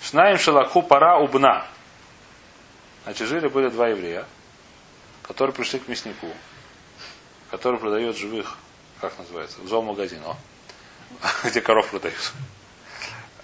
[0.02, 1.68] Шнаем шелаку пара убна.
[3.04, 4.26] Значит, жили были два еврея,
[5.24, 6.32] которые пришли к мяснику,
[7.52, 8.58] который продает живых,
[9.02, 10.24] как называется, в зоомагазин,
[11.44, 12.34] где коров продают.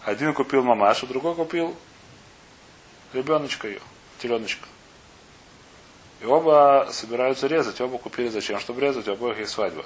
[0.05, 1.75] Один купил мамашу, другой купил
[3.11, 3.81] ребеночка ее,
[4.19, 4.67] теленочка.
[6.21, 8.59] И оба собираются резать, оба купили зачем?
[8.59, 9.83] Чтобы резать, у обоих есть свадьба.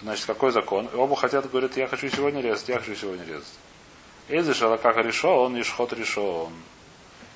[0.00, 0.86] Значит, какой закон?
[0.86, 3.52] И оба хотят, говорят, я хочу сегодня резать, я хочу сегодня резать.
[4.28, 6.44] Эйзы шалаках решо, он ишхот решо.
[6.44, 6.54] Он.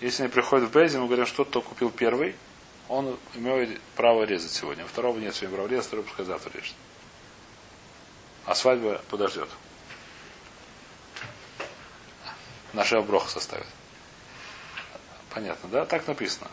[0.01, 2.35] Если они приходят в Бейзи, мы говорим, что кто купил первый,
[2.89, 4.87] он имеет право резать сегодня.
[4.87, 6.75] Второго нет сегодня права резать, второй пускай завтра режет.
[8.47, 9.51] А свадьба подождет.
[12.75, 13.67] Наша оброха составит.
[15.31, 15.87] Понятно, да?
[15.87, 16.49] Так написано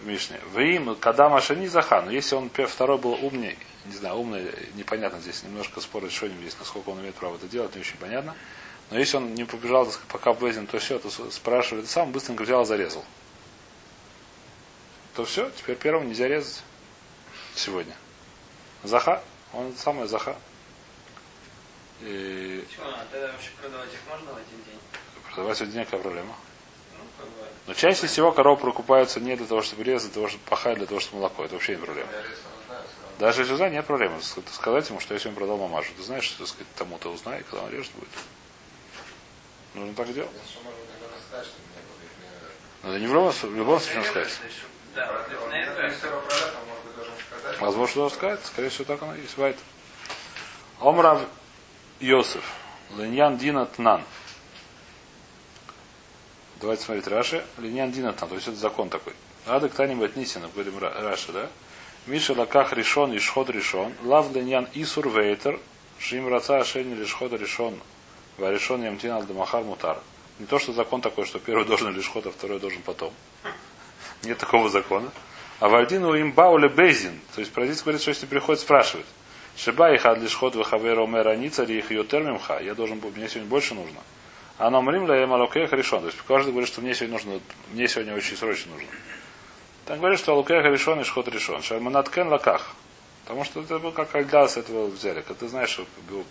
[0.00, 0.40] в Мишне.
[0.52, 5.20] В им, когда Машани Заха, но если он второй был умный, не знаю, умный, непонятно
[5.20, 8.34] здесь, немножко спорить, что нибудь здесь, насколько он имеет право это делать, не очень понятно.
[8.90, 12.66] Но если он не побежал, пока Безин, то все, то спрашивает, сам быстренько взял и
[12.66, 13.04] зарезал.
[15.14, 16.62] То все, теперь первым нельзя резать
[17.54, 17.94] сегодня.
[18.82, 20.36] Заха, он самый Заха.
[22.00, 22.64] И...
[22.68, 22.86] Почему?
[22.88, 24.78] А тогда вообще продавать их можно в один день?
[25.36, 26.34] Один день какая проблема?
[27.66, 30.86] Но чаще всего коровы прокупаются не для того, чтобы резать, для того, чтобы пахать, для
[30.86, 31.44] того, чтобы молоко.
[31.44, 32.10] Это вообще не проблема.
[33.18, 34.20] Даже если узнать, нет проблемы.
[34.22, 37.70] Сказать ему, что если он продал мамашу, ты знаешь, что сказать, тому-то узнай, когда он
[37.70, 38.08] режет будет.
[39.74, 40.30] Нужно так делать.
[42.82, 44.40] Надо не в любом, в любом случае сказать.
[47.60, 48.44] Возможно, что сказать.
[48.44, 49.36] Скорее всего, так оно и есть.
[49.36, 49.56] Бывает.
[50.80, 51.22] Омрав
[52.00, 52.44] Йосиф.
[52.96, 54.04] Леньян Дина Тнан.
[56.64, 57.44] Давайте смотреть Раши.
[57.58, 59.12] Линьян Динатан, то есть это закон такой.
[59.46, 61.50] Ада к Таним Нисина, говорим Раши, да?
[62.06, 63.92] Миша лаках решен и шход решен.
[64.02, 65.60] Лав ленян исур вейтер.
[65.98, 67.78] Шим раца шейни лишь ход решен.
[68.38, 69.98] Варешен ямтин ал дамахар мутар.
[70.38, 73.12] Не то, что закон такой, что первый должен лишь а второй должен потом.
[74.22, 75.10] Нет такого закона.
[75.60, 77.20] А вальдину им бауле безин.
[77.34, 79.06] То есть прозиц говорит, что если приходит спрашивать.
[79.54, 82.58] Шиба их адлиш ход вахавера умера ницари их ее термимха.
[82.58, 84.00] Я должен, мне сегодня больше нужно.
[84.58, 86.00] А нам римля я малокех решен.
[86.00, 87.40] То есть каждый говорит, что мне сегодня нужно,
[87.72, 88.88] мне сегодня очень срочно нужно.
[89.86, 91.62] Там говорит, что Лукеха решен и Шхот решен.
[91.62, 92.74] Шарманат кен лаках.
[93.24, 95.22] Потому что это был как Альда с этого взяли.
[95.22, 95.86] Когда ты знаешь, что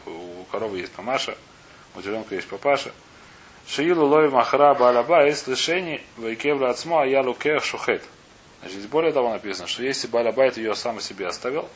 [0.05, 1.35] у коровы есть мамаша,
[1.95, 2.91] у теленка есть папаша.
[3.67, 8.03] Шиилу лой махра балаба есть лишение вайкевла отсмо, а я лукех шухет.
[8.59, 11.69] Значит, здесь более того написано, что если балабайт ее сам себе оставил,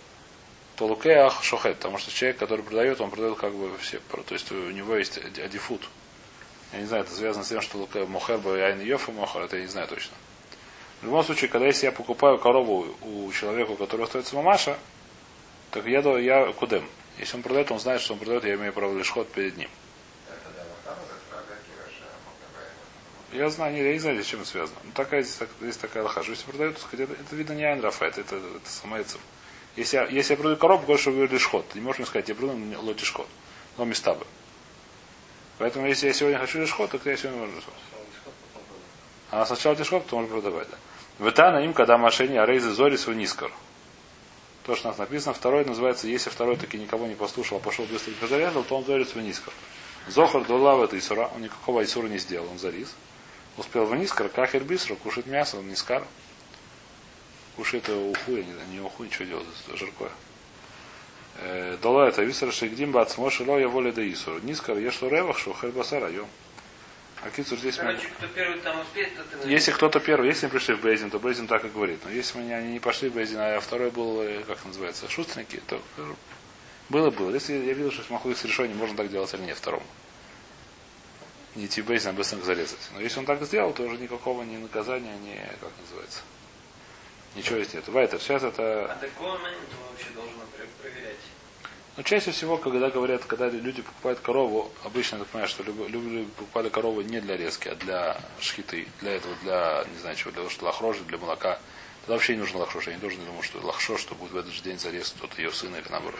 [0.76, 4.52] то лукеах шухет, потому что человек, который продает, он продает как бы все, то есть
[4.52, 5.90] у него есть адифут.
[6.74, 9.64] Я не знаю, это связано с тем, что мохер бы айн йофа мохер, это я
[9.64, 10.16] не знаю точно.
[11.02, 14.78] В любом случае, когда если я покупаю корову у человека, у которого остается мамаша,
[15.72, 16.88] так я, я кудем.
[17.20, 19.70] Если он продает, он знает, что он продает, я имею право лишь ход перед ним.
[23.34, 24.80] Я знаю, не, я не знаю, с чем это связано.
[24.84, 26.24] Но такая, здесь, так, здесь такая лоха.
[26.26, 29.20] Если продают, это, это видно не Айнрафа, это, это, это самоецев.
[29.76, 31.68] Если я, если я продаю коробку, говорю, что вы лишь ход.
[31.70, 33.28] Ты не можешь мне сказать, я продаю лотиш ход.
[33.78, 34.26] Но места бы.
[35.58, 37.54] Поэтому если я сегодня хочу ход, то я сегодня могу
[39.32, 40.68] А сначала тишхот, то можно продавать.
[40.70, 40.78] Да.
[41.26, 43.52] Ветана им, когда машине арейзы зори свой нискор.
[44.66, 45.34] То, что у нас написано.
[45.34, 49.10] Второй называется, если второй таки никого не послушал, а пошел быстренько зарезал, то он зорит
[49.10, 49.54] свой нискор.
[50.08, 52.94] Зохар дулав это Исура, он никакого Исура не сделал, он зарис.
[53.58, 56.06] Успел в нискор, кахер бисра, кушает мясо, он нискар.
[57.56, 60.12] Кушает уху, я не не уху, ничего делать, это жаркое.
[61.82, 64.40] Дола это висра шегдим бац мошело я воля да Исура.
[64.42, 66.28] Нискар, ешь ревах, что хельбасара, йом.
[67.24, 70.52] А Кицур здесь Короче, кто первый там успеет, тот и Если кто-то первый, если они
[70.52, 72.00] пришли в Бейзин, то Бейзин так и говорит.
[72.06, 75.62] Но если они, они не пошли в Бейзин, а второй был, э, как называется, шустренький,
[75.68, 76.14] то э,
[76.90, 77.32] было было.
[77.32, 79.86] Если я видел, что с Махуи с решением можно так делать или нет второму.
[81.56, 82.90] Не идти в Бейзин, а быстренько зарезать.
[82.94, 86.22] Но если он так сделал, то уже никакого ни наказания, ни, как называется,
[87.36, 87.88] ничего здесь нет.
[87.88, 88.92] Вайтер, сейчас это...
[88.92, 90.37] А такой момент вообще должен
[90.82, 91.18] проверять.
[91.98, 96.26] Но чаще всего, когда говорят, когда люди покупают корову, обычно я так понимаю, что люди
[96.38, 100.42] покупали корову не для резки, а для шхиты, для этого, для, не знаю чего, для
[100.42, 101.60] того, что лахрожи, для молока.
[102.02, 102.88] Тогда вообще не нужно лахшош.
[102.88, 105.52] Я не должен думать, что лахшош, что будет в этот же день зарез кто-то ее
[105.52, 106.20] сына или наоборот.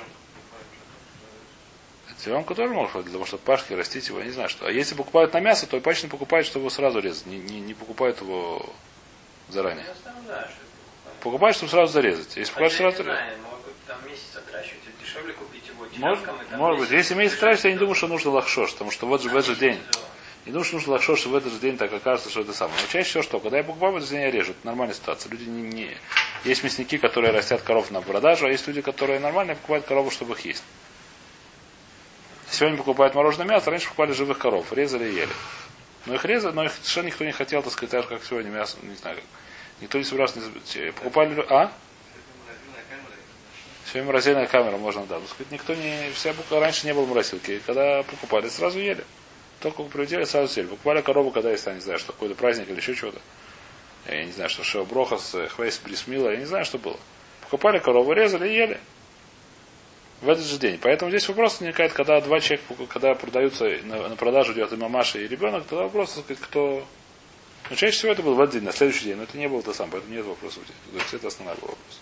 [2.24, 4.66] Теленка тоже может быть, для того, чтобы пашки растить его, я не знаю что.
[4.66, 7.28] А если покупают на мясо, то обычно покупают, чтобы его сразу резать.
[7.28, 8.68] Не, не, не покупают его
[9.50, 9.86] заранее.
[11.22, 12.36] Покупают, чтобы сразу зарезать.
[12.36, 13.24] Если покупают я сразу зарезать.
[13.98, 16.92] Там месяц отращивать, это дешевле купить его Может, может быть.
[16.92, 19.46] Если месяц тратится, я не думаю, что нужно лахшош, потому что вот же в этот
[19.48, 19.80] же день.
[20.46, 22.80] Не думаю, что нужно лахшош, что в этот же день так окажется, что это самое.
[22.82, 23.40] Но чаще всего что?
[23.40, 24.52] Когда я покупаю, в этот день я режу.
[24.52, 25.30] Это нормальная ситуация.
[25.32, 25.98] Люди не, не...
[26.46, 30.34] Есть мясники, которые растят коров на продажу, а есть люди, которые нормально покупают корову, чтобы
[30.34, 30.64] их есть.
[32.50, 35.34] Сегодня покупают мороженое мясо, раньше покупали живых коров, резали и ели.
[36.06, 38.50] Но их резали, но их совершенно никто не хотел, так сказать, так же, как сегодня
[38.50, 39.26] мясо, не знаю как.
[39.82, 40.92] Никто не собирался, не...
[40.94, 41.72] покупали, а?
[43.98, 45.18] Сегодня морозильная камера можно, да.
[45.18, 47.60] Но, сказать, никто не, вся бука раньше не было морозилки.
[47.66, 49.04] Когда покупали, сразу ели.
[49.60, 50.68] Только прилетели, сразу съели.
[50.68, 53.20] Покупали корову, когда есть, я не знаю, что какой-то праздник или еще чего-то.
[54.06, 57.00] Я не знаю, что Шео Брохас, Хвейс Брисмила, я не знаю, что было.
[57.42, 58.80] Покупали корову, резали и ели.
[60.22, 60.78] В этот же день.
[60.80, 65.18] Поэтому здесь вопрос возникает, когда два человека, когда продаются, на, на продажу идет и мамаша,
[65.18, 66.86] и ребенок, тогда вопрос, так сказать, кто...
[67.72, 69.64] Но чаще всего это был в один день, на следующий день, но это не было
[69.64, 70.62] то сам, поэтому нет вопросов.
[70.92, 72.00] То есть это основной вопрос.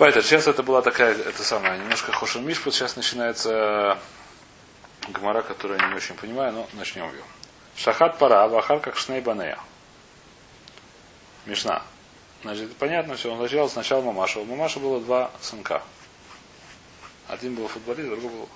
[0.00, 3.98] Поэтому сейчас это была такая, это самая, немножко Хошин Мишпут, сейчас начинается
[5.08, 7.22] Гмара, которую я не очень понимаю, но начнем ее.
[7.76, 9.22] Шахат пара, вахар как шней.
[11.44, 11.82] Мишна.
[12.40, 14.40] Значит, понятно все, он начал сначала мамаша.
[14.40, 15.82] У мамаши было два сынка.
[17.28, 18.48] Один был футболист, другой был...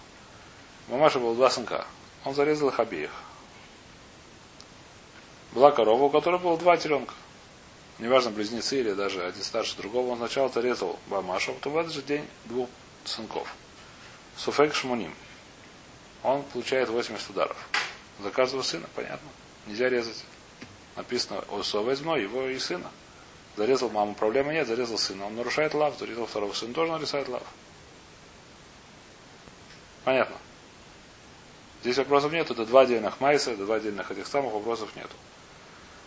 [0.89, 1.85] У мамаши было два сынка.
[2.25, 3.11] Он зарезал их обеих.
[5.53, 7.13] Была корова, у которой было два теленка.
[7.99, 10.11] Неважно, близнецы или даже один старше другого.
[10.11, 12.69] Он сначала зарезал мамашу, а потом в этот же день двух
[13.05, 13.55] сынков.
[14.37, 15.15] Суфек Шмуним.
[16.23, 17.57] Он получает 80 ударов.
[18.21, 19.29] За каждого сына, понятно.
[19.67, 20.25] Нельзя резать.
[20.97, 22.91] Написано о возьмо его и сына.
[23.57, 25.27] Зарезал маму, проблемы нет, зарезал сына.
[25.27, 27.43] Он нарушает лав, зарезал второго сына, тоже нарушает лав.
[30.05, 30.37] Понятно.
[31.83, 35.15] Здесь вопросов нет, это два отдельных майса, два отдельных этих самых вопросов нету.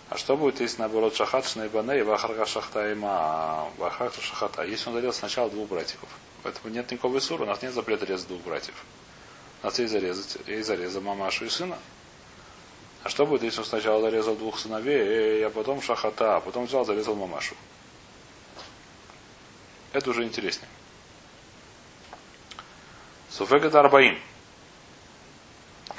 [0.10, 4.64] А что будет, если наоборот шахат шнайбане и вахарга шахта има вахарга шахата?
[4.64, 6.00] Если он зарезал сначала двух братьев.
[6.44, 8.76] Поэтому нет никакого исура, у нас нет запрета резать двух братьев.
[9.62, 11.78] У нас есть зарезать, есть зареза мамашу и сына.
[13.04, 16.86] А что будет, если он сначала зарезал двух сыновей, а потом шахата, а потом взял,
[16.86, 17.56] зарезал мамашу?
[19.92, 20.70] Это уже интереснее.
[23.30, 24.18] Суфек это арбаим.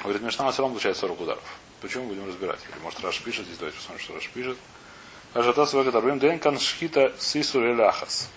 [0.01, 1.59] Говорит, Мишна все равно получает 40 ударов.
[1.81, 2.59] Почему будем разбирать?
[2.69, 4.57] Или может Раш пишет, здесь давайте посмотрим, что Раш пишет.
[5.33, 6.19] Ажата Суфек это арбаим.
[6.19, 8.29] Ден кан шхита сису ахас.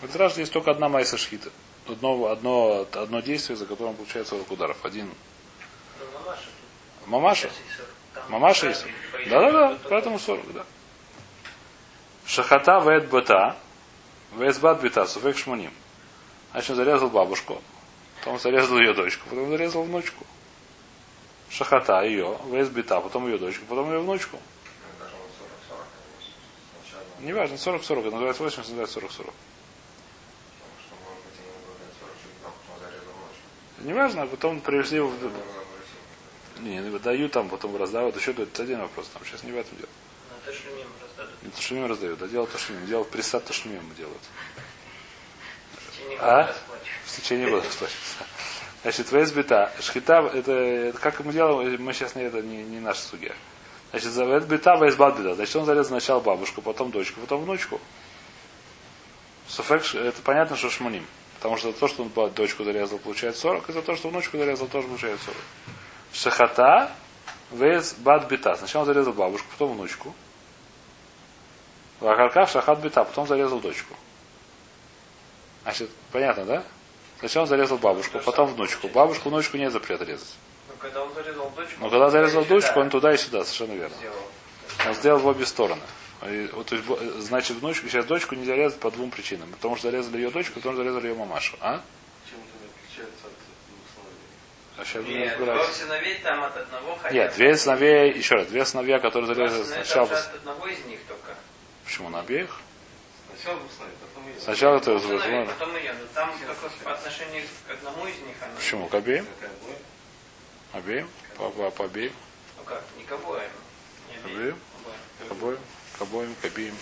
[0.00, 1.50] В Раш есть только одна майса шхита.
[1.86, 4.84] Одно, одно, одно действие, за которым получается 40 ударов.
[4.84, 5.10] Один.
[7.06, 7.50] Мамаша?
[8.28, 8.86] Мамаша есть?
[9.28, 10.64] Да-да-да, поэтому 40, да.
[12.26, 13.56] Шахата вет бата,
[14.36, 15.72] весбат бита, суфек шманим.
[16.52, 17.60] Значит, он зарезал бабушку,
[18.20, 20.24] потом зарезал ее дочку, потом зарезал внучку.
[21.54, 22.36] Шахата ее,
[22.72, 24.40] бита, потом ее дочку, потом ее внучку.
[27.20, 29.32] Не важно, 40-40, это называется 80, называется 40-40.
[33.84, 36.60] Не важно, а потом привезли его в...
[36.60, 38.16] Не, не выдают там, потом раздавают.
[38.16, 39.08] Еще это один вопрос.
[39.12, 39.88] Там сейчас не в этом дело.
[40.30, 41.42] На Ташумим раздадут.
[41.42, 42.86] Не Ташумим раздают, а дело Ташумим.
[42.86, 44.22] Дело присад Ташумим делают.
[45.72, 46.54] В течение А?
[47.04, 48.24] В течение года расплачиваться.
[48.84, 49.72] Значит, весбита.
[49.80, 53.32] Шхита, это, это как мы делаем, мы сейчас не это не, не наша судья.
[53.90, 55.34] Значит, за весбита, весбат бита.
[55.34, 57.80] Значит, он зарезал сначала бабушку, потом дочку, потом внучку.
[59.48, 61.06] Суфек, это понятно, что шманим.
[61.36, 64.36] Потому что за то, что он дочку зарезал, получает 40, и за то, что внучку
[64.36, 65.36] зарезал, тоже получает 40.
[66.12, 66.92] Шахата,
[67.52, 68.54] вес бат бита.
[68.54, 70.14] Сначала он зарезал бабушку, потом внучку.
[72.00, 73.94] Вахаркав шахат бита, потом зарезал дочку.
[75.62, 76.64] Значит, понятно, да?
[77.24, 78.86] Сначала он зарезал бабушку, потом внучку.
[78.88, 80.28] Бабушку, внучку нет запрета резать.
[80.68, 81.80] Ну, когда он зарезал дочку...
[81.80, 83.96] Но когда зарезал дочку, он туда и сюда, совершенно верно.
[83.96, 84.16] сделал.
[84.86, 85.80] Он сделал в обе стороны.
[86.28, 89.50] И вот, то есть, бо- значит, внучку, сейчас дочку нельзя резать по двум причинам.
[89.52, 91.56] Потому что зарезали ее дочку, потом зарезали ее мамашу.
[91.62, 91.80] А?
[92.28, 93.32] Чем это отличается от
[93.70, 94.76] двух сыновей?
[94.76, 98.48] А сейчас будем Нет, двух сыновей там от одного хотя Нет, две сыновья, еще раз,
[98.48, 100.06] две сыновья, которые зарезали сначала.
[100.08, 100.28] Сначала...
[100.28, 101.34] от одного из них только.
[101.86, 102.60] Почему на обеих?
[103.34, 104.40] Сначала сыновей, потом ее.
[104.40, 105.52] Сначала это сыновей, возможно.
[105.52, 105.92] потом ее.
[105.92, 106.32] Но там
[106.84, 108.54] по отношению к одному из них она...
[108.54, 108.88] Почему?
[108.88, 109.24] К обеим?
[109.62, 109.78] Будет?
[110.72, 111.10] Обеим?
[111.36, 112.12] По, по, по обеим?
[112.56, 113.50] Ну как, не к обоим.
[114.10, 114.38] Не Обеим?
[114.38, 115.28] обеим.
[115.28, 115.58] К обоим?
[115.98, 116.74] К обоим, к обеим.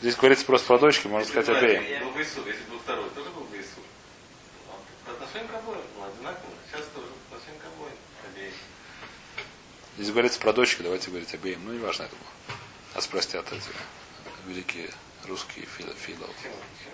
[0.00, 2.04] Здесь говорится просто про дочки, можно сказать обеим.
[2.04, 3.84] Был бы Исур, если был второй, тоже был бы Исур.
[5.04, 6.52] По отношению к обоим, ну, одинаково.
[6.70, 7.96] Сейчас тоже по отношению к обоим.
[8.32, 8.54] Обеих.
[9.98, 11.60] Здесь говорится про дочки, давайте говорить обеим.
[11.64, 12.56] Ну, не важно это было.
[12.94, 13.68] Нас простят эти
[14.46, 14.90] великие
[15.28, 16.34] русские фило- филологи.
[16.42, 16.52] Чем
[16.84, 16.92] чем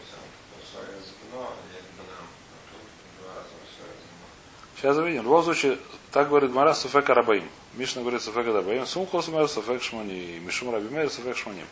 [4.76, 5.22] Сейчас увидим.
[5.22, 5.78] В любом случае,
[6.12, 7.48] так говорит Мара Суфека Рабаим.
[7.74, 8.86] Мишна говорит Суфека Рабаим.
[8.86, 10.38] Сумхос мэр Суфек Шмани.
[10.40, 11.66] Мишум Раби Мейр Суфек Шманим.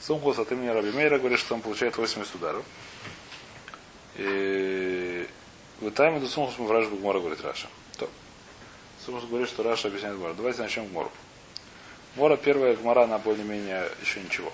[0.00, 2.64] Сумхос от имени Раби Мейра говорит, что он получает 80 ударов.
[4.16, 5.28] И
[5.80, 7.68] в Тайме до Сумхос мы враж Гмора говорит Раша.
[7.98, 8.08] То.
[9.04, 10.32] Сумхос говорит, что Раша объясняет Гмора.
[10.32, 11.12] Давайте начнем Гмору.
[12.16, 14.50] Гмора первая Гмора, она более-менее еще ничего.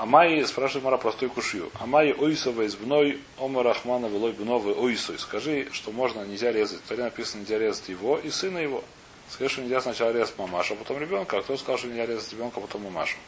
[0.00, 1.70] Амай, спрашивает Мара простую кушью.
[1.78, 5.18] Амай ойсова из бной, ома рахмана велой бновы ойсой.
[5.18, 6.82] Скажи, что можно, нельзя резать.
[6.84, 8.82] Торе написано, нельзя резать его и сына его.
[9.28, 11.36] Скажи, что нельзя сначала резать мамашу, а потом ребенка.
[11.36, 13.18] А кто сказал, что нельзя резать ребенка, а потом мамашу?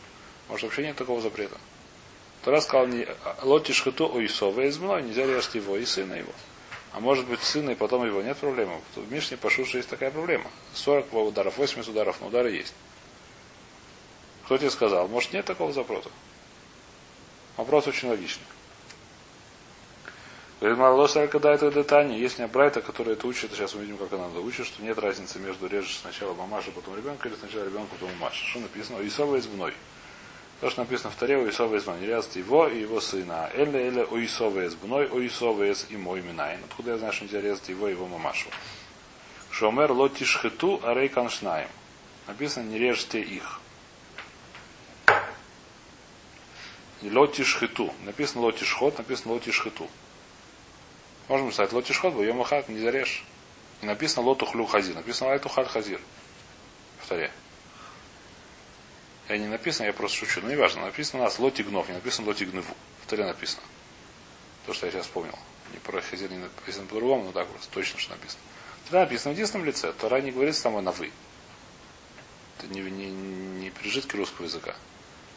[0.48, 1.58] Может, вообще нет такого запрета.
[2.42, 3.06] Тора сказал, не,
[3.42, 6.32] лоти шхату ойсова из бной, нельзя резать его и сына его.
[6.94, 8.80] А может быть, сына и потом его, нет проблемы.
[8.96, 10.50] В Мишне что есть такая проблема.
[10.72, 12.72] 40 ударов, 80 ударов, но удары есть.
[14.46, 15.06] Кто тебе сказал?
[15.08, 16.08] Может, нет такого запроса?
[17.56, 18.46] Вопрос очень логичный.
[20.60, 24.12] Говорит, Марлоса когда это детание, есть не Брайта, который это учит, сейчас мы видим, как
[24.12, 27.94] она это учит, что нет разницы между режешь сначала мамаша, потом ребенка, или сначала ребенка,
[27.94, 28.44] потом мамаша.
[28.44, 29.04] Что написано?
[29.04, 29.74] Исова из мной.
[30.60, 31.98] То, что написано в Таре, Исова из мной.
[31.98, 33.50] Не резать его и его сына.
[33.54, 36.60] Эле, эле, о Исова из мной, из и мой минайн.
[36.70, 38.48] Откуда я знаю, что нельзя резать его и его мамашу?
[39.50, 41.68] Шомер лоти шхету арей каншнаем.
[42.28, 43.58] Написано, не режьте их.
[47.10, 47.92] Лоти шхиту.
[48.04, 49.88] Написано лоти шхот, написано лоти шхиту.
[51.28, 53.24] Можем писать лоти шхот, бо махат не зарежь.
[53.80, 54.94] И написано лоту хлю хазир.
[54.94, 56.00] Написано лайту халь хазир.
[57.12, 57.30] Таре.
[59.28, 60.40] Я не написано, я просто шучу.
[60.40, 60.82] Но не важно.
[60.82, 62.74] Написано у нас лоти гнов, не написано лоти гневу.
[63.02, 63.62] В таре написано.
[64.66, 65.38] То, что я сейчас вспомнил.
[65.72, 67.70] Не про хазир не написано по-другому, но так просто.
[67.70, 68.40] Точно, что написано.
[68.88, 69.92] Таре написано в единственном лице.
[69.92, 71.10] Тора не говорит с тобой на вы.
[72.58, 74.74] Это не, не, не пережитки русского языка.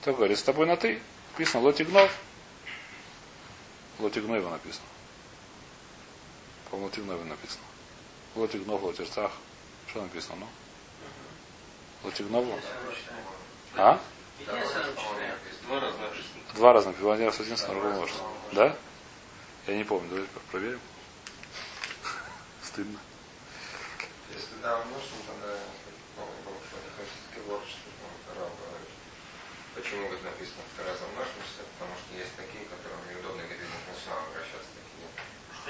[0.01, 1.01] Так говорит с тобой на ты.
[1.35, 2.17] Написано Лотигнов.
[3.99, 4.85] Лотигноева написано.
[6.69, 7.63] По-моему, Лотигноева написано.
[8.35, 9.33] Лотигнов, Лотирцах.
[9.89, 10.47] Что написано, ну?
[12.03, 12.57] Лотигнову?
[13.75, 13.99] А?
[16.53, 17.13] Два раза написано.
[17.13, 18.27] Один раз один, другой множество.
[18.53, 18.77] Да?
[19.67, 20.07] Я не помню.
[20.07, 20.79] Давайте проверим.
[22.63, 22.99] Стыдно.
[24.33, 25.53] Если да, множеством, тогда
[26.15, 28.89] новый бог, что это хасидский ворд, что Рав говорит.
[29.75, 32.95] Почему, как написано, в Таре за множество, потому что есть такие, которые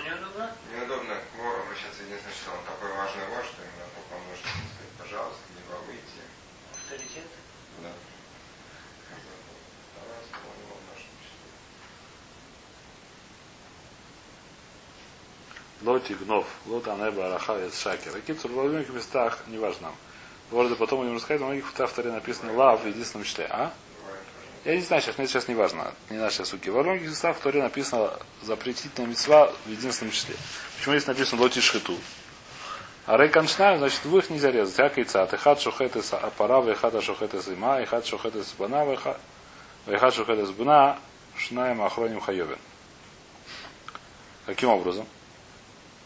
[0.05, 0.51] неудобно?
[0.71, 2.03] Неудобно к вору обращаться.
[2.03, 6.21] Единственное, что он такой важный вор, что именно он может сказать, пожалуйста, не выйти.
[6.73, 7.23] Авторитет?
[7.81, 7.91] Да.
[15.81, 18.19] Лоти гнов, лот анеба араха шакер.
[18.21, 19.91] Кицур в многих местах, неважно.
[20.51, 23.47] Вроде потом будем рассказать, в многих авторе написано лав в единственном числе.
[23.49, 23.73] А?
[24.65, 25.93] Я не знаю, сейчас, мне сейчас не важно.
[26.09, 26.69] Не наши суки.
[26.69, 28.11] Во многих местах в Торе написано
[28.41, 30.35] запретительная мецва в единственном числе.
[30.75, 31.95] Почему здесь написано лоти шхиту?
[33.05, 34.79] А рейканшнайм, значит, двух нельзя резать.
[34.79, 35.27] А кайца.
[35.27, 38.83] Ты хат шухет из апара, вехат шухет из има, и хат шухет из бана,
[39.85, 40.97] вехат шухет из бна,
[41.37, 42.57] шнаем охроним хайовен.
[44.47, 45.05] Каким образом?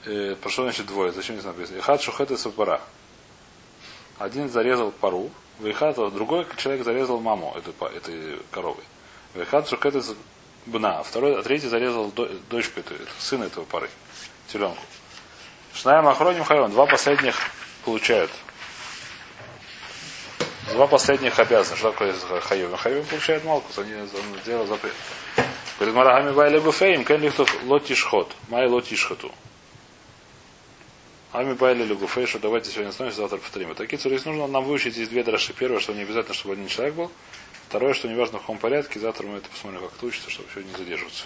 [0.03, 1.13] Э, про что значит двое?
[1.13, 1.77] Зачем здесь написано?
[1.77, 2.81] Ихат шухет из апара.
[4.17, 8.81] Один зарезал пару, Вейхат, а другой человек зарезал маму этой, этой коровы.
[9.35, 10.13] Вейхат шухет из
[10.65, 11.03] бна.
[11.03, 13.89] Второй, а третий зарезал до- дочку, эту, сына этого пары,
[14.51, 14.81] теленку.
[15.73, 16.71] Шнаем охроним хайон.
[16.71, 17.35] Два последних
[17.85, 18.31] получают.
[20.71, 21.77] Два последних обязаны.
[21.77, 22.75] Что такое хайон?
[22.77, 23.77] Хайон получает малкус.
[23.79, 24.07] Они он
[24.43, 24.93] сделал запрет.
[25.77, 26.59] Говорит, Марахами Байли
[27.17, 28.35] Лихтов Лотишхот.
[28.49, 29.31] Май Лотишхоту.
[31.31, 33.75] Ами Байли Легуфей, что давайте сегодня остановимся, завтра повторим.
[33.75, 35.53] Такие цари нужно нам выучить здесь две драши.
[35.53, 37.11] Первое, что не обязательно, чтобы один человек был.
[37.67, 38.99] Второе, что неважно в каком порядке.
[38.99, 41.25] Завтра мы это посмотрим, как это учится, чтобы сегодня не задерживаться.